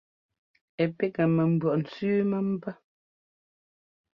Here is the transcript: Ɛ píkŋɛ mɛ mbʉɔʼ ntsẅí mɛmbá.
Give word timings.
Ɛ 0.81 0.83
píkŋɛ 0.97 1.25
mɛ 1.35 1.43
mbʉɔʼ 1.53 1.75
ntsẅí 1.81 2.11
mɛmbá. 2.31 2.71